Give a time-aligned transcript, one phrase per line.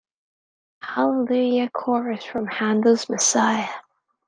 [0.81, 3.69] The Hallelujah Chorus from Handel's Messiah.